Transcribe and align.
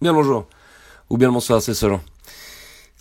Bien 0.00 0.12
bonjour, 0.12 0.46
ou 1.10 1.18
bien 1.18 1.32
bonsoir, 1.32 1.60
c'est 1.60 1.74
selon. 1.74 2.00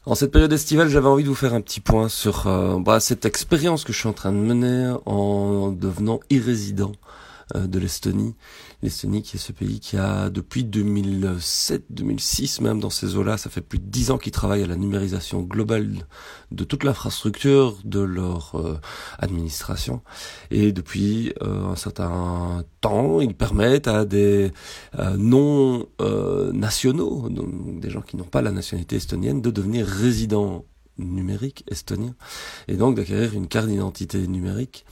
En 0.07 0.15
cette 0.15 0.31
période 0.31 0.51
estivale, 0.51 0.89
j'avais 0.89 1.07
envie 1.07 1.23
de 1.23 1.29
vous 1.29 1.35
faire 1.35 1.53
un 1.53 1.61
petit 1.61 1.79
point 1.79 2.09
sur 2.09 2.47
euh, 2.47 2.79
bah, 2.79 2.99
cette 2.99 3.23
expérience 3.23 3.83
que 3.83 3.93
je 3.93 3.99
suis 3.99 4.07
en 4.07 4.13
train 4.13 4.31
de 4.31 4.37
mener 4.37 4.95
en 5.05 5.69
devenant 5.69 6.19
irrésident 6.31 6.93
de 7.55 7.79
l'Estonie. 7.79 8.35
L'Estonie 8.83 9.21
qui 9.21 9.37
est 9.37 9.39
ce 9.39 9.51
pays 9.51 9.79
qui 9.79 9.97
a 9.97 10.29
depuis 10.29 10.63
2007, 10.63 11.85
2006 11.89 12.61
même 12.61 12.79
dans 12.79 12.89
ces 12.89 13.15
eaux-là, 13.15 13.37
ça 13.37 13.49
fait 13.49 13.61
plus 13.61 13.79
de 13.79 13.85
dix 13.85 14.11
ans 14.11 14.17
qu'ils 14.17 14.31
travaillent 14.31 14.63
à 14.63 14.67
la 14.67 14.75
numérisation 14.75 15.41
globale 15.41 16.07
de 16.51 16.63
toute 16.63 16.83
l'infrastructure 16.83 17.77
de 17.83 17.99
leur 17.99 18.55
euh, 18.55 18.79
administration. 19.19 20.01
Et 20.51 20.71
depuis 20.71 21.33
euh, 21.41 21.65
un 21.65 21.75
certain 21.75 22.63
temps, 22.81 23.21
ils 23.21 23.35
permettent 23.35 23.87
à 23.87 24.05
des 24.05 24.51
non 25.17 25.87
nationaux, 26.53 27.29
donc 27.29 27.79
des 27.79 27.89
gens 27.89 28.01
qui 28.01 28.17
n'ont 28.17 28.23
pas 28.23 28.41
la 28.41 28.51
nationalité 28.51 28.95
estonienne, 28.95 29.41
de 29.41 29.51
devenir 29.51 29.85
résidents 29.85 30.65
numériques 30.97 31.63
estoniens 31.69 32.15
et 32.67 32.75
donc 32.75 32.95
d'acquérir 32.95 33.33
une 33.33 33.47
carte 33.47 33.67
d'identité 33.67 34.27
numérique 34.27 34.85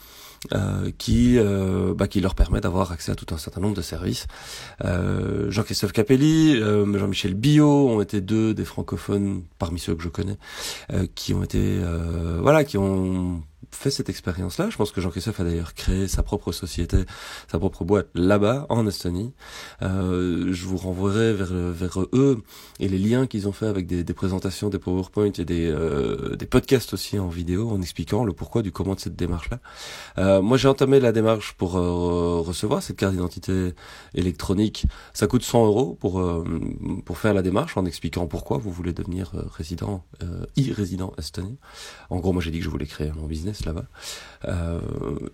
euh, 0.53 0.91
qui 0.97 1.37
euh, 1.37 1.93
bah, 1.95 2.07
qui 2.07 2.21
leur 2.21 2.35
permet 2.35 2.61
d'avoir 2.61 2.91
accès 2.91 3.11
à 3.11 3.15
tout 3.15 3.33
un 3.33 3.37
certain 3.37 3.61
nombre 3.61 3.75
de 3.75 3.81
services. 3.81 4.27
Euh, 4.83 5.49
Jean-Christophe 5.49 5.91
Capelli, 5.91 6.55
euh, 6.55 6.85
Jean-Michel 6.97 7.33
Billot 7.33 7.89
ont 7.89 8.01
été 8.01 8.21
deux 8.21 8.53
des 8.53 8.65
francophones 8.65 9.43
parmi 9.57 9.79
ceux 9.79 9.95
que 9.95 10.03
je 10.03 10.09
connais 10.09 10.37
qui 11.15 11.33
ont 11.33 11.43
été 11.43 11.79
voilà 12.41 12.63
qui 12.63 12.77
ont 12.77 13.43
fait 13.75 13.91
cette 13.91 14.09
expérience-là. 14.09 14.69
Je 14.69 14.77
pense 14.77 14.91
que 14.91 15.01
Jean-Christophe 15.01 15.39
a 15.39 15.43
d'ailleurs 15.43 15.73
créé 15.73 16.07
sa 16.07 16.23
propre 16.23 16.51
société, 16.51 17.05
sa 17.51 17.59
propre 17.59 17.83
boîte 17.83 18.07
là-bas, 18.15 18.65
en 18.69 18.87
Estonie. 18.87 19.33
Euh, 19.81 20.51
je 20.51 20.65
vous 20.65 20.77
renvoierai 20.77 21.33
vers, 21.33 21.53
vers 21.53 22.01
eux 22.13 22.41
et 22.79 22.87
les 22.87 22.99
liens 22.99 23.27
qu'ils 23.27 23.47
ont 23.47 23.51
fait 23.51 23.67
avec 23.67 23.87
des, 23.87 24.03
des, 24.03 24.13
présentations, 24.13 24.69
des 24.69 24.79
PowerPoint 24.79 25.31
et 25.37 25.45
des, 25.45 25.67
euh, 25.67 26.35
des 26.35 26.45
podcasts 26.45 26.93
aussi 26.93 27.19
en 27.19 27.27
vidéo 27.27 27.69
en 27.69 27.81
expliquant 27.81 28.23
le 28.23 28.33
pourquoi 28.33 28.61
du 28.61 28.71
comment 28.71 28.95
de 28.95 28.99
cette 28.99 29.15
démarche-là. 29.15 29.59
Euh, 30.17 30.41
moi, 30.41 30.57
j'ai 30.57 30.67
entamé 30.67 30.99
la 30.99 31.11
démarche 31.11 31.53
pour 31.53 31.77
euh, 31.77 32.41
recevoir 32.41 32.81
cette 32.81 32.97
carte 32.97 33.13
d'identité 33.13 33.73
électronique. 34.13 34.85
Ça 35.13 35.27
coûte 35.27 35.43
100 35.43 35.65
euros 35.65 35.97
pour, 35.99 36.19
euh, 36.19 36.43
pour 37.05 37.17
faire 37.17 37.33
la 37.33 37.41
démarche 37.41 37.77
en 37.77 37.85
expliquant 37.85 38.27
pourquoi 38.27 38.57
vous 38.57 38.71
voulez 38.71 38.93
devenir 38.93 39.31
résident, 39.55 40.03
e-résident 40.57 41.13
estonien. 41.17 41.55
En 42.09 42.19
gros, 42.19 42.33
moi, 42.33 42.41
j'ai 42.41 42.51
dit 42.51 42.59
que 42.59 42.65
je 42.65 42.69
voulais 42.69 42.85
créer 42.85 43.11
mon 43.15 43.27
business 43.27 43.64
là-bas. 43.65 43.85
Euh, 44.47 44.79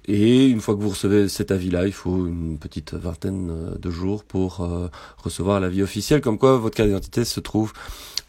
et 0.05 0.47
une 0.47 0.61
fois 0.61 0.75
que 0.75 0.81
vous 0.81 0.89
recevez 0.89 1.27
cet 1.29 1.51
avis-là, 1.51 1.85
il 1.85 1.93
faut 1.93 2.25
une 2.27 2.57
petite 2.57 2.93
vingtaine 2.93 3.75
de 3.77 3.89
jours 3.89 4.23
pour 4.23 4.61
euh, 4.61 4.87
recevoir 5.17 5.59
l'avis 5.59 5.83
officiel, 5.83 6.21
comme 6.21 6.37
quoi 6.37 6.57
votre 6.57 6.75
carte 6.75 6.89
d'identité 6.89 7.25
se 7.25 7.39
trouve 7.39 7.73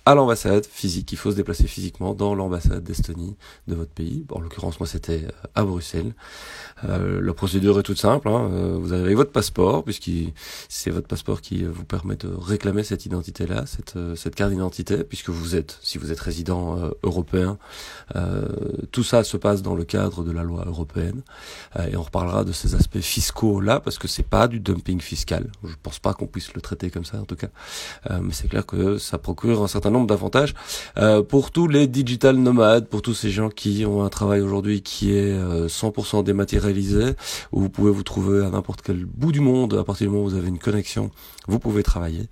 à 0.05 0.15
l'ambassade 0.15 0.67
physique. 0.67 1.13
Il 1.13 1.19
faut 1.19 1.31
se 1.31 1.37
déplacer 1.37 1.67
physiquement 1.67 2.15
dans 2.15 2.35
l'ambassade 2.35 2.83
d'Estonie 2.83 3.37
de 3.69 3.75
votre 3.75 3.93
pays. 3.93 4.25
En 4.31 4.41
l'occurrence, 4.41 4.81
moi, 4.81 4.87
c'était 4.87 5.25
euh, 5.25 5.49
à 5.55 5.65
Bruxelles. 5.65 6.15
Euh, 6.85 7.21
la 7.21 7.33
procédure 7.33 7.79
est 7.79 7.85
toute 7.85 7.99
simple. 7.99 8.29
Hein. 8.29 8.51
Euh, 8.51 8.79
vous 8.81 8.93
avez 8.93 9.15
votre 9.15 9.31
passeport, 9.31 9.85
puisque 9.85 10.11
c'est 10.69 10.91
votre 10.91 11.07
passeport 11.07 11.41
qui 11.41 11.63
vous 11.63 11.85
permet 11.85 12.17
de 12.17 12.29
réclamer 12.29 12.83
cette 12.83 13.07
identité-là, 13.07 13.65
cette, 13.67 13.97
cette 14.17 14.35
carte 14.35 14.51
d'identité, 14.51 15.05
puisque 15.05 15.29
vous 15.31 15.55
êtes, 15.55 15.79
si 15.83 15.99
vous 15.99 16.11
êtes 16.11 16.21
résident 16.21 16.91
européen, 17.03 17.59
tout 18.91 19.05
ça 19.05 19.25
se 19.25 19.37
passe 19.37 19.63
dans 19.63 19.75
le 19.75 19.85
cadre 19.85 20.25
de 20.25 20.33
la 20.33 20.43
loi 20.43 20.65
européenne. 20.67 21.23
et 21.89 21.97
on 21.97 22.03
reparlera 22.03 22.45
de 22.45 22.53
ces 22.53 22.75
aspects 22.75 23.01
fiscaux-là, 23.01 23.81
parce 23.81 23.99
que 23.99 24.09
c'est 24.09 24.23
pas 24.23 24.49
du 24.49 24.61
dumping 24.61 25.01
fiscal. 25.01 25.51
Je 25.65 25.75
pense 25.83 25.99
pas 25.99 26.15
qu'on 26.15 26.27
puisse 26.27 26.55
le 26.55 26.61
traiter 26.61 26.91
comme 26.91 27.05
ça, 27.05 27.21
en 27.21 27.25
tout 27.25 27.37
cas. 27.37 27.49
mais 28.21 28.33
c'est 28.33 28.49
clair 28.49 28.67
que 28.67 28.99
ça 28.99 29.19
procure 29.19 29.63
un 29.63 29.69
certain 29.69 29.92
nombre 29.93 30.07
d'avantages. 30.07 30.55
Euh, 30.99 31.23
pour 31.23 31.51
tous 31.51 31.69
les 31.69 31.87
digital 31.87 32.37
nomades, 32.37 32.89
pour 32.89 33.03
tous 33.03 33.15
ces 33.15 33.31
gens 33.31 33.49
qui 33.49 33.85
ont 33.87 34.03
un 34.03 34.09
travail 34.09 34.41
aujourd'hui 34.41 34.83
qui 34.83 35.13
est 35.13 35.33
100% 35.67 36.19
euh, 36.19 36.23
dématérialisé, 36.23 37.13
où 37.53 37.61
vous 37.61 37.71
pouvez 37.71 37.91
vous 37.91 38.03
trouver 38.03 38.45
à 38.45 38.51
n'importe 38.51 38.83
quel 38.83 39.05
bout 39.05 39.33
du 39.33 39.41
monde, 39.41 39.75
à 39.75 39.85
partir 39.85 40.07
du 40.07 40.13
moment 40.13 40.25
où 40.25 40.31
vous 40.31 40.37
avez 40.37 40.49
une 40.49 40.59
connexion, 40.59 41.11
vous 41.47 41.59
pouvez 41.59 41.83
travailler, 41.83 42.29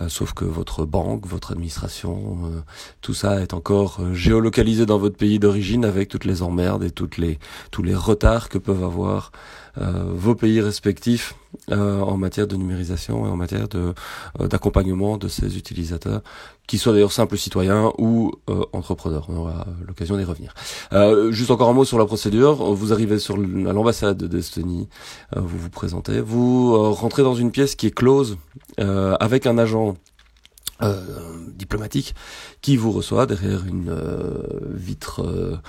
euh, 0.00 0.08
sauf 0.08 0.32
que 0.32 0.44
votre 0.44 0.84
banque, 0.84 1.26
votre 1.26 1.52
administration, 1.52 2.64
tout 3.00 3.14
ça 3.14 3.40
est 3.40 3.54
encore 3.54 4.00
géolocalisé 4.12 4.86
dans 4.86 4.98
votre 4.98 5.16
pays 5.16 5.38
d'origine 5.38 5.84
avec 5.84 6.08
toutes 6.08 6.24
les 6.24 6.42
emmerdes 6.42 6.84
et 6.84 6.90
toutes 6.90 7.18
les 7.18 7.38
tous 7.70 7.82
les 7.82 7.94
retards 7.94 8.48
que 8.48 8.58
peuvent 8.58 8.84
avoir 8.84 9.32
vos 9.76 10.34
pays 10.34 10.60
respectifs 10.60 11.34
en 11.70 12.16
matière 12.16 12.46
de 12.46 12.56
numérisation 12.56 13.26
et 13.26 13.28
en 13.28 13.36
matière 13.36 13.68
de 13.68 13.94
d'accompagnement 14.38 15.16
de 15.16 15.28
ces 15.28 15.56
utilisateurs 15.56 16.22
qui 16.66 16.78
soient 16.78 16.92
d'ailleurs 16.92 17.12
simples 17.12 17.38
citoyens 17.38 17.92
ou 17.98 18.32
euh, 18.50 18.64
entrepreneurs. 18.72 19.26
On 19.28 19.36
aura 19.36 19.66
l'occasion 19.86 20.16
d'y 20.16 20.24
revenir. 20.24 20.54
Euh, 20.92 21.30
juste 21.30 21.50
encore 21.50 21.68
un 21.68 21.72
mot 21.72 21.84
sur 21.84 21.98
la 21.98 22.06
procédure. 22.06 22.56
Vous 22.74 22.92
arrivez 22.92 23.18
sur 23.18 23.36
à 23.36 23.72
l'ambassade 23.72 24.22
d'Estonie, 24.24 24.88
euh, 25.36 25.40
vous 25.40 25.58
vous 25.58 25.70
présentez, 25.70 26.20
vous 26.20 26.74
euh, 26.74 26.90
rentrez 26.90 27.22
dans 27.22 27.34
une 27.34 27.50
pièce 27.50 27.74
qui 27.74 27.86
est 27.86 27.94
close 27.94 28.36
euh, 28.80 29.16
avec 29.20 29.46
un 29.46 29.58
agent 29.58 29.96
diplomatique 31.54 32.14
qui 32.60 32.76
vous 32.76 32.92
reçoit 32.92 33.26
derrière 33.26 33.64
une 33.66 33.94
vitre 34.74 35.60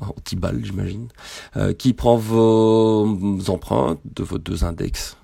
anti-balle, 0.00 0.64
j'imagine, 0.64 1.08
qui 1.78 1.92
prend 1.94 2.16
vos 2.16 3.40
empreintes 3.48 4.00
de 4.04 4.22
vos 4.22 4.38
deux 4.38 4.64
index 4.64 5.16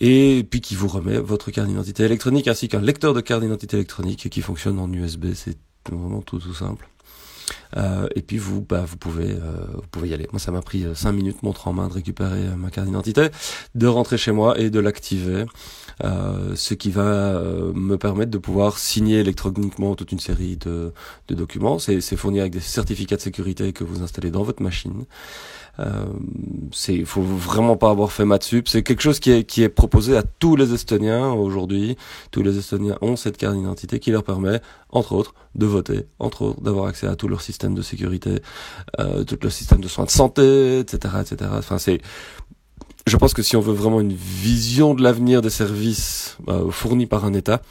et 0.00 0.46
puis 0.50 0.60
qui 0.60 0.74
vous 0.74 0.88
remet 0.88 1.18
votre 1.18 1.50
carte 1.50 1.68
d'identité 1.68 2.04
électronique 2.04 2.48
ainsi 2.48 2.68
qu'un 2.68 2.80
lecteur 2.80 3.12
de 3.14 3.20
carte 3.20 3.42
d'identité 3.42 3.76
électronique 3.76 4.30
qui 4.30 4.40
fonctionne 4.40 4.78
en 4.78 4.90
USB. 4.92 5.34
C'est 5.34 5.58
vraiment 5.90 6.22
tout 6.22 6.38
tout 6.38 6.54
simple. 6.54 6.88
Euh, 7.76 8.08
et 8.16 8.22
puis 8.22 8.38
vous, 8.38 8.60
bah, 8.60 8.84
vous 8.86 8.96
pouvez, 8.96 9.30
euh, 9.30 9.66
vous 9.74 9.88
pouvez 9.90 10.08
y 10.08 10.14
aller. 10.14 10.28
Moi, 10.32 10.40
ça 10.40 10.50
m'a 10.50 10.62
pris 10.62 10.84
euh, 10.84 10.94
cinq 10.94 11.12
minutes, 11.12 11.42
montre 11.42 11.68
en 11.68 11.72
main, 11.72 11.88
de 11.88 11.92
récupérer 11.92 12.46
euh, 12.46 12.56
ma 12.56 12.70
carte 12.70 12.86
d'identité, 12.86 13.28
de 13.74 13.86
rentrer 13.86 14.18
chez 14.18 14.32
moi 14.32 14.58
et 14.58 14.70
de 14.70 14.80
l'activer, 14.80 15.44
ce 16.02 16.74
qui 16.74 16.90
va 16.90 17.40
me 17.74 17.96
permettre 17.96 18.30
de 18.30 18.38
pouvoir 18.38 18.78
signer 18.78 19.18
électroniquement 19.18 19.94
toute 19.94 20.12
une 20.12 20.18
série 20.18 20.56
de, 20.56 20.92
de 21.28 21.34
documents. 21.34 21.78
C'est 21.78 22.00
fourni 22.16 22.40
avec 22.40 22.52
des 22.52 22.60
certificats 22.60 23.16
de 23.16 23.20
sécurité 23.20 23.72
que 23.72 23.84
vous 23.84 24.02
installez 24.02 24.30
dans 24.30 24.42
votre 24.42 24.62
machine. 24.62 25.04
Euh, 25.78 26.06
c'est, 26.72 27.04
faut 27.04 27.22
vraiment 27.22 27.76
pas 27.76 27.90
avoir 27.90 28.12
fait 28.12 28.24
maths 28.24 28.44
sup. 28.44 28.68
C'est 28.68 28.82
quelque 28.82 29.02
chose 29.02 29.20
qui 29.20 29.30
est 29.30 29.44
qui 29.44 29.62
est 29.62 29.68
proposé 29.68 30.16
à 30.16 30.22
tous 30.22 30.56
les 30.56 30.74
Estoniens 30.74 31.32
aujourd'hui. 31.32 31.96
Tous 32.30 32.42
les 32.42 32.58
Estoniens 32.58 32.98
ont 33.00 33.16
cette 33.16 33.36
carte 33.36 33.56
d'identité 33.56 33.98
qui 33.98 34.10
leur 34.10 34.24
permet, 34.24 34.60
entre 34.90 35.12
autres, 35.12 35.34
de 35.54 35.66
voter, 35.66 36.06
entre 36.18 36.42
autres, 36.42 36.60
d'avoir 36.60 36.86
accès 36.86 37.06
à 37.06 37.16
tout 37.16 37.28
leur 37.28 37.40
système 37.40 37.59
de 37.68 37.82
sécurité, 37.82 38.42
euh, 38.98 39.24
tout 39.24 39.38
leur 39.42 39.52
système 39.52 39.80
de 39.80 39.88
soins 39.88 40.04
de 40.04 40.10
santé, 40.10 40.80
etc., 40.80 41.14
etc. 41.20 41.50
Enfin, 41.54 41.78
c'est 41.78 42.00
je 43.06 43.16
pense 43.16 43.32
que 43.32 43.42
si 43.42 43.56
on 43.56 43.60
veut 43.60 43.72
vraiment 43.72 44.00
une 44.00 44.12
vision 44.12 44.94
de 44.94 45.02
l'avenir 45.02 45.42
des 45.42 45.50
services 45.50 46.36
euh, 46.48 46.70
fournis 46.70 47.06
par 47.06 47.24
un 47.24 47.32
État, 47.32 47.62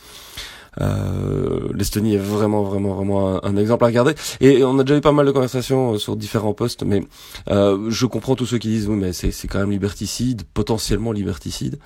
euh, 0.81 1.67
L'Estonie 1.73 2.13
est 2.15 2.19
vraiment, 2.19 2.63
vraiment, 2.63 2.93
vraiment 2.93 3.43
un, 3.43 3.57
exemple 3.57 3.83
à 3.83 3.87
regarder. 3.87 4.13
Et 4.39 4.63
on 4.63 4.77
a 4.79 4.83
déjà 4.83 4.97
eu 4.97 5.01
pas 5.01 5.11
mal 5.11 5.25
de 5.25 5.31
conversations 5.31 5.97
sur 5.97 6.15
différents 6.15 6.53
postes, 6.53 6.83
mais 6.83 7.03
je 7.47 8.05
comprends 8.05 8.35
tous 8.35 8.45
ceux 8.45 8.59
qui 8.59 8.69
disent 8.69 8.87
oui, 8.87 8.95
mais 8.95 9.11
c'est 9.11 9.47
quand 9.47 9.59
même 9.59 9.71
liberticide, 9.71 10.43
potentiellement 10.53 11.11
liberticide. 11.11 11.79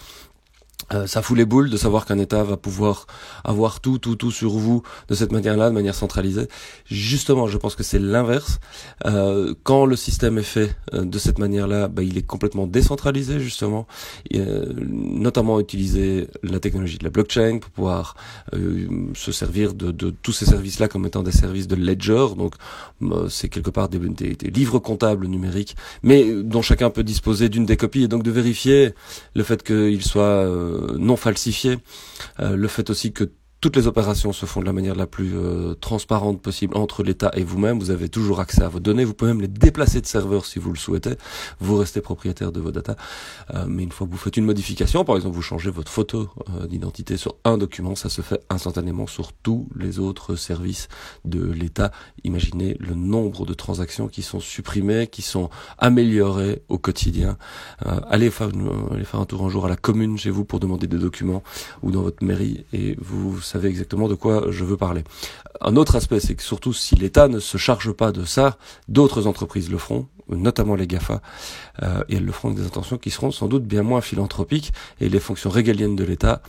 Euh, 0.93 1.07
ça 1.07 1.21
fout 1.21 1.37
les 1.37 1.45
boules 1.45 1.69
de 1.69 1.77
savoir 1.77 2.05
qu'un 2.05 2.19
État 2.19 2.43
va 2.43 2.57
pouvoir 2.57 3.07
avoir 3.43 3.79
tout, 3.79 3.97
tout, 3.97 4.15
tout 4.15 4.31
sur 4.31 4.51
vous 4.51 4.83
de 5.07 5.15
cette 5.15 5.31
manière-là, 5.31 5.69
de 5.69 5.73
manière 5.73 5.95
centralisée. 5.95 6.47
Justement, 6.85 7.47
je 7.47 7.57
pense 7.57 7.75
que 7.75 7.83
c'est 7.83 7.99
l'inverse. 7.99 8.59
Euh, 9.05 9.53
quand 9.63 9.85
le 9.85 9.95
système 9.95 10.37
est 10.37 10.43
fait 10.43 10.75
euh, 10.93 11.05
de 11.05 11.17
cette 11.17 11.39
manière-là, 11.39 11.87
bah, 11.87 12.03
il 12.03 12.17
est 12.17 12.25
complètement 12.25 12.67
décentralisé, 12.67 13.39
justement, 13.39 13.87
et, 14.29 14.41
notamment 14.43 15.59
utiliser 15.59 16.27
la 16.43 16.59
technologie 16.59 16.97
de 16.97 17.03
la 17.03 17.09
blockchain 17.09 17.59
pour 17.59 17.71
pouvoir 17.71 18.15
se 18.51 19.31
servir 19.31 19.73
de, 19.73 19.91
de 19.91 20.09
tous 20.09 20.31
ces 20.31 20.45
services-là 20.45 20.87
comme 20.87 21.05
étant 21.05 21.23
des 21.23 21.31
services 21.31 21.67
de 21.67 21.75
ledger. 21.75 22.27
Donc, 22.37 22.55
c'est 23.29 23.49
quelque 23.49 23.69
part 23.69 23.89
des, 23.89 23.99
des, 23.99 24.35
des, 24.35 24.49
livres 24.49 24.79
comptables 24.79 25.27
numériques, 25.27 25.75
mais 26.03 26.43
dont 26.43 26.61
chacun 26.61 26.89
peut 26.89 27.03
disposer 27.03 27.49
d'une 27.49 27.65
des 27.65 27.77
copies 27.77 28.03
et 28.03 28.07
donc 28.07 28.23
de 28.23 28.31
vérifier 28.31 28.93
le 29.35 29.43
fait 29.43 29.63
qu'il 29.63 30.03
soit 30.03 30.45
non 30.97 31.15
falsifié, 31.15 31.77
euh, 32.39 32.55
le 32.55 32.67
fait 32.67 32.89
aussi 32.89 33.13
que 33.13 33.31
toutes 33.63 33.77
les 33.77 33.87
opérations 33.87 34.33
se 34.33 34.45
font 34.45 34.59
de 34.59 34.65
la 34.65 34.73
manière 34.73 34.93
la 34.93 35.07
plus 35.07 35.37
euh, 35.37 35.73
transparente 35.75 36.41
possible 36.41 36.75
entre 36.75 37.01
l'État 37.01 37.31
et 37.33 37.45
vous-même. 37.45 37.79
Vous 37.79 37.91
avez 37.91 38.09
toujours 38.09 38.41
accès 38.41 38.61
à 38.61 38.67
vos 38.67 38.81
données. 38.81 39.05
Vous 39.05 39.13
pouvez 39.13 39.31
même 39.31 39.39
les 39.39 39.47
déplacer 39.47 40.01
de 40.01 40.05
serveur 40.05 40.45
si 40.45 40.59
vous 40.59 40.69
le 40.69 40.77
souhaitez. 40.77 41.13
Vous 41.61 41.77
restez 41.77 42.01
propriétaire 42.01 42.51
de 42.51 42.59
vos 42.59 42.71
data. 42.71 42.97
Euh, 43.53 43.63
mais 43.65 43.83
une 43.83 43.93
fois 43.93 44.05
que 44.05 44.11
vous 44.11 44.17
faites 44.17 44.35
une 44.35 44.43
modification, 44.43 45.05
par 45.05 45.15
exemple, 45.15 45.35
vous 45.35 45.41
changez 45.41 45.71
votre 45.71 45.89
photo 45.89 46.29
euh, 46.49 46.67
d'identité 46.67 47.15
sur 47.15 47.37
un 47.45 47.57
document, 47.57 47.95
ça 47.95 48.09
se 48.09 48.21
fait 48.21 48.41
instantanément 48.49 49.07
sur 49.07 49.31
tous 49.31 49.69
les 49.77 49.97
autres 49.97 50.35
services 50.35 50.89
de 51.23 51.49
l'État. 51.49 51.93
Imaginez 52.25 52.75
le 52.81 52.95
nombre 52.95 53.45
de 53.45 53.53
transactions 53.53 54.09
qui 54.09 54.23
sont 54.23 54.41
supprimées, 54.41 55.07
qui 55.07 55.21
sont 55.21 55.49
améliorées 55.77 56.63
au 56.67 56.77
quotidien. 56.77 57.37
allez, 57.79 58.29
faire 58.29 58.49
allez 58.91 59.05
faire 59.05 59.21
un 59.21 59.25
tour 59.25 59.45
un 59.45 59.49
jour 59.49 59.65
à 59.65 59.69
la 59.69 59.77
commune 59.77 60.17
chez 60.17 60.31
vous 60.31 60.43
pour 60.43 60.59
demander 60.59 60.87
des 60.87 60.97
documents 60.97 61.43
ou 61.81 61.91
dans 61.91 62.01
votre 62.01 62.25
mairie 62.25 62.65
et 62.73 62.97
vous 62.99 63.39
savez 63.53 63.69
exactement 63.69 64.07
de 64.07 64.15
quoi 64.15 64.47
je 64.49 64.63
veux 64.63 64.77
parler. 64.77 65.03
Un 65.61 65.75
autre 65.75 65.95
aspect, 65.95 66.19
c'est 66.19 66.35
que 66.35 66.43
surtout 66.43 66.73
si 66.73 66.95
l'État 66.95 67.27
ne 67.27 67.39
se 67.39 67.57
charge 67.57 67.91
pas 67.91 68.11
de 68.11 68.25
ça, 68.25 68.57
d'autres 68.87 69.27
entreprises 69.27 69.69
le 69.71 69.77
feront, 69.77 70.07
notamment 70.29 70.75
les 70.75 70.87
GAFA, 70.87 71.21
euh, 71.81 72.03
et 72.09 72.15
elles 72.15 72.25
le 72.25 72.31
feront 72.31 72.49
avec 72.49 72.59
des 72.59 72.65
intentions 72.65 72.97
qui 72.97 73.11
seront 73.11 73.31
sans 73.31 73.47
doute 73.47 73.63
bien 73.63 73.83
moins 73.83 74.01
philanthropiques, 74.01 74.73
et 74.99 75.09
les 75.09 75.19
fonctions 75.19 75.49
régaliennes 75.49 75.95
de 75.95 76.03
l'État 76.03 76.41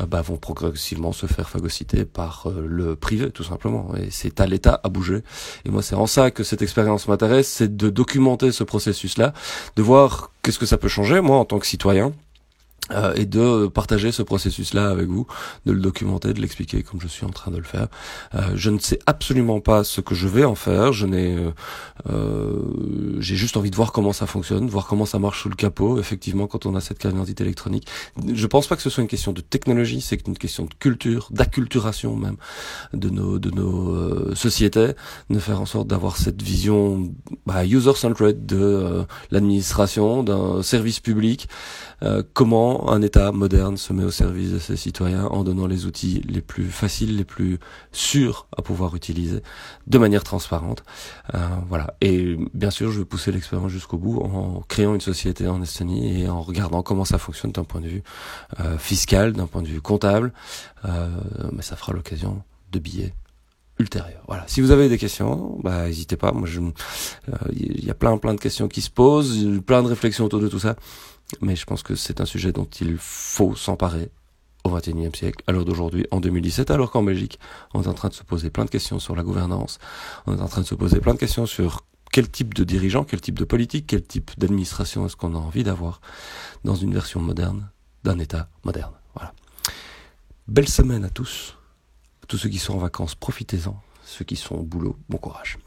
euh, 0.00 0.06
bah, 0.06 0.20
vont 0.22 0.36
progressivement 0.36 1.12
se 1.12 1.26
faire 1.26 1.48
phagocyter 1.48 2.04
par 2.04 2.46
euh, 2.46 2.66
le 2.66 2.96
privé, 2.96 3.30
tout 3.30 3.44
simplement. 3.44 3.94
Et 3.96 4.10
c'est 4.10 4.40
à 4.40 4.46
l'État 4.46 4.80
à 4.82 4.88
bouger. 4.88 5.22
Et 5.64 5.70
moi, 5.70 5.82
c'est 5.82 5.94
en 5.94 6.06
ça 6.06 6.30
que 6.30 6.42
cette 6.42 6.62
expérience 6.62 7.06
m'intéresse, 7.08 7.48
c'est 7.48 7.76
de 7.76 7.88
documenter 7.88 8.52
ce 8.52 8.64
processus-là, 8.64 9.32
de 9.76 9.82
voir 9.82 10.32
qu'est-ce 10.42 10.58
que 10.58 10.66
ça 10.66 10.78
peut 10.78 10.88
changer, 10.88 11.20
moi, 11.20 11.36
en 11.36 11.44
tant 11.44 11.58
que 11.58 11.66
citoyen, 11.66 12.12
euh, 12.90 13.14
et 13.14 13.26
de 13.26 13.68
partager 13.68 14.10
ce 14.10 14.22
processus-là 14.22 14.90
avec 14.90 15.06
vous, 15.06 15.26
de 15.66 15.72
le 15.72 15.80
documenter, 15.80 16.32
de 16.32 16.40
l'expliquer 16.40 16.82
comme 16.82 17.00
je 17.00 17.06
suis 17.06 17.24
en 17.24 17.30
train 17.30 17.52
de 17.52 17.56
le 17.56 17.62
faire. 17.62 17.86
Euh, 18.34 18.40
je 18.56 18.70
ne 18.70 18.78
sais 18.78 18.98
absolument 19.06 19.60
pas 19.60 19.84
ce 19.84 20.00
que 20.00 20.16
je 20.16 20.26
vais 20.26 20.44
en 20.44 20.56
faire. 20.56 20.92
Je 20.92 21.06
n'ai, 21.06 21.36
euh, 21.36 21.50
euh 22.10 22.60
j'ai 23.22 23.36
juste 23.36 23.56
envie 23.56 23.70
de 23.70 23.76
voir 23.76 23.92
comment 23.92 24.12
ça 24.12 24.26
fonctionne, 24.26 24.68
voir 24.68 24.86
comment 24.86 25.06
ça 25.06 25.18
marche 25.18 25.42
sous 25.42 25.48
le 25.48 25.54
capot. 25.54 25.98
Effectivement, 25.98 26.46
quand 26.46 26.66
on 26.66 26.74
a 26.74 26.80
cette 26.80 26.98
carte 26.98 27.14
d'identité 27.14 27.44
électronique, 27.44 27.86
je 28.32 28.46
pense 28.46 28.66
pas 28.66 28.76
que 28.76 28.82
ce 28.82 28.90
soit 28.90 29.02
une 29.02 29.08
question 29.08 29.32
de 29.32 29.40
technologie, 29.40 30.00
c'est 30.00 30.26
une 30.26 30.36
question 30.36 30.64
de 30.64 30.74
culture, 30.78 31.28
d'acculturation 31.30 32.16
même 32.16 32.36
de 32.92 33.08
nos 33.08 33.38
de 33.38 33.50
nos 33.50 34.34
sociétés, 34.34 34.92
de 35.30 35.38
faire 35.38 35.60
en 35.60 35.66
sorte 35.66 35.88
d'avoir 35.88 36.16
cette 36.16 36.42
vision 36.42 37.12
bah, 37.46 37.64
user-centered 37.64 38.44
de 38.44 39.04
l'administration, 39.30 40.22
d'un 40.22 40.62
service 40.62 41.00
public. 41.00 41.48
comment 42.32 42.90
un 42.90 43.02
État 43.02 43.32
moderne 43.32 43.76
se 43.76 43.92
met 43.92 44.04
au 44.04 44.10
service 44.10 44.50
de 44.50 44.58
ses 44.58 44.76
citoyens 44.76 45.26
en 45.26 45.44
donnant 45.44 45.66
les 45.66 45.86
outils 45.86 46.22
les 46.28 46.40
plus 46.40 46.70
faciles, 46.70 47.16
les 47.16 47.24
plus 47.24 47.58
sûrs 47.92 48.46
à 48.56 48.62
pouvoir 48.62 48.94
utiliser 48.96 49.42
de 49.86 49.98
manière 49.98 50.24
transparente. 50.24 50.82
Euh, 51.34 51.38
voilà. 51.68 51.94
Et 52.00 52.36
bien 52.54 52.70
sûr, 52.70 52.90
je 52.90 53.02
pousser 53.12 53.30
l'expérience 53.30 53.70
jusqu'au 53.70 53.98
bout 53.98 54.20
en 54.20 54.62
créant 54.68 54.94
une 54.94 55.02
société 55.02 55.46
en 55.46 55.60
Estonie 55.60 56.22
et 56.22 56.28
en 56.28 56.40
regardant 56.40 56.82
comment 56.82 57.04
ça 57.04 57.18
fonctionne 57.18 57.52
d'un 57.52 57.64
point 57.64 57.82
de 57.82 57.88
vue 57.88 58.02
euh, 58.60 58.78
fiscal, 58.78 59.34
d'un 59.34 59.46
point 59.46 59.60
de 59.60 59.68
vue 59.68 59.82
comptable. 59.82 60.32
Euh, 60.86 61.08
mais 61.52 61.62
ça 61.62 61.76
fera 61.76 61.92
l'occasion 61.92 62.42
de 62.70 62.78
billets 62.78 63.12
ultérieurs. 63.78 64.22
Voilà. 64.28 64.44
Si 64.46 64.62
vous 64.62 64.70
avez 64.70 64.88
des 64.88 64.96
questions, 64.96 65.58
bah 65.62 65.86
n'hésitez 65.86 66.16
pas. 66.16 66.32
Moi, 66.32 66.48
je, 66.48 66.60
il 67.52 67.84
y 67.84 67.90
a 67.90 67.94
plein 67.94 68.16
plein 68.16 68.32
de 68.32 68.40
questions 68.40 68.66
qui 68.66 68.80
se 68.80 68.90
posent, 68.90 69.60
plein 69.66 69.82
de 69.82 69.88
réflexions 69.88 70.24
autour 70.24 70.40
de 70.40 70.48
tout 70.48 70.58
ça 70.58 70.76
mais 71.40 71.56
je 71.56 71.64
pense 71.64 71.82
que 71.82 71.94
c'est 71.94 72.20
un 72.20 72.24
sujet 72.24 72.52
dont 72.52 72.68
il 72.80 72.96
faut 72.98 73.54
s'emparer 73.56 74.10
au 74.64 74.70
XXIe 74.70 75.10
siècle, 75.14 75.42
à 75.46 75.52
l'heure 75.52 75.64
d'aujourd'hui, 75.64 76.06
en 76.10 76.20
2017, 76.20 76.70
alors 76.70 76.90
qu'en 76.92 77.02
Belgique, 77.02 77.40
on 77.74 77.82
est 77.82 77.88
en 77.88 77.94
train 77.94 78.08
de 78.08 78.14
se 78.14 78.22
poser 78.22 78.50
plein 78.50 78.64
de 78.64 78.70
questions 78.70 78.98
sur 78.98 79.16
la 79.16 79.22
gouvernance, 79.22 79.78
on 80.26 80.36
est 80.36 80.40
en 80.40 80.46
train 80.46 80.60
de 80.60 80.66
se 80.66 80.74
poser 80.74 81.00
plein 81.00 81.14
de 81.14 81.18
questions 81.18 81.46
sur 81.46 81.84
quel 82.12 82.30
type 82.30 82.54
de 82.54 82.62
dirigeant, 82.62 83.04
quel 83.04 83.20
type 83.20 83.38
de 83.38 83.44
politique, 83.44 83.86
quel 83.88 84.02
type 84.02 84.30
d'administration 84.38 85.06
est-ce 85.06 85.16
qu'on 85.16 85.34
a 85.34 85.38
envie 85.38 85.64
d'avoir 85.64 86.00
dans 86.62 86.74
une 86.74 86.92
version 86.92 87.20
moderne 87.20 87.70
d'un 88.04 88.18
État 88.18 88.48
moderne. 88.64 88.92
Voilà. 89.14 89.32
Belle 90.46 90.68
semaine 90.68 91.04
à 91.04 91.10
tous. 91.10 91.56
tous 92.28 92.36
ceux 92.38 92.48
qui 92.48 92.58
sont 92.58 92.74
en 92.74 92.78
vacances, 92.78 93.14
profitez-en. 93.14 93.80
Ceux 94.04 94.24
qui 94.24 94.36
sont 94.36 94.56
au 94.56 94.62
boulot, 94.62 94.96
bon 95.08 95.18
courage. 95.18 95.58